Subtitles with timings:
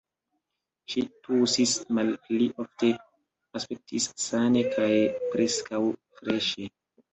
[0.93, 2.91] Ŝi tusis malpli ofte,
[3.61, 4.91] aspektis sane kaj
[5.37, 5.85] preskaŭ
[6.19, 6.71] freŝe.